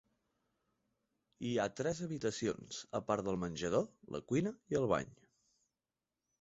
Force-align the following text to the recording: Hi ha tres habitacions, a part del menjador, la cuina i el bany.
Hi 1.49 1.51
ha 1.63 1.67
tres 1.81 2.01
habitacions, 2.07 2.81
a 3.01 3.03
part 3.11 3.29
del 3.29 3.39
menjador, 3.47 3.87
la 4.17 4.25
cuina 4.33 4.57
i 4.75 4.83
el 4.83 4.93
bany. 4.97 5.17